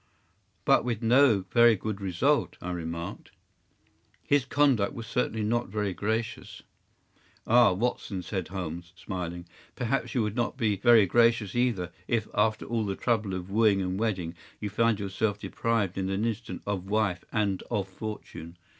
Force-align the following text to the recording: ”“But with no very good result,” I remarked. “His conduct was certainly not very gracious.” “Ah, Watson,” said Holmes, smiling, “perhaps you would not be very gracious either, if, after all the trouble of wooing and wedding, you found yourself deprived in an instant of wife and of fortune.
”“But 0.65 0.83
with 0.83 1.03
no 1.03 1.45
very 1.51 1.75
good 1.75 2.01
result,” 2.01 2.57
I 2.59 2.71
remarked. 2.71 3.29
“His 4.23 4.45
conduct 4.45 4.93
was 4.95 5.05
certainly 5.05 5.43
not 5.43 5.69
very 5.69 5.93
gracious.” 5.93 6.63
“Ah, 7.45 7.73
Watson,” 7.73 8.23
said 8.23 8.47
Holmes, 8.47 8.93
smiling, 8.95 9.45
“perhaps 9.75 10.15
you 10.15 10.23
would 10.23 10.35
not 10.35 10.57
be 10.57 10.75
very 10.77 11.05
gracious 11.05 11.53
either, 11.53 11.91
if, 12.07 12.27
after 12.33 12.65
all 12.65 12.83
the 12.87 12.95
trouble 12.95 13.35
of 13.35 13.51
wooing 13.51 13.79
and 13.79 13.99
wedding, 13.99 14.33
you 14.59 14.71
found 14.71 14.99
yourself 14.99 15.37
deprived 15.37 15.99
in 15.99 16.09
an 16.09 16.25
instant 16.25 16.63
of 16.65 16.89
wife 16.89 17.23
and 17.31 17.61
of 17.69 17.87
fortune. 17.87 18.57